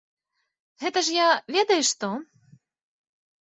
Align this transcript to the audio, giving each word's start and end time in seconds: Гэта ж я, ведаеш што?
Гэта 0.83 0.99
ж 1.07 1.17
я, 1.17 1.27
ведаеш 1.57 1.93
што? 1.93 2.09